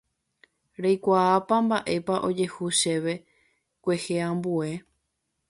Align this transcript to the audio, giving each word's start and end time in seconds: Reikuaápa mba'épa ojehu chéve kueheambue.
Reikuaápa 0.81 1.55
mba'épa 1.65 2.15
ojehu 2.27 2.65
chéve 2.79 3.13
kueheambue. 3.83 4.69